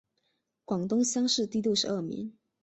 [0.65, 2.33] 广东乡试第六十二名。